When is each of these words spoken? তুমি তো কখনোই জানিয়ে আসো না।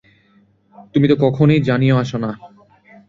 তুমি 0.93 1.05
তো 1.07 1.15
কখনোই 1.15 1.59
জানিয়ে 1.61 1.93
আসো 1.93 2.17
না। 2.17 2.31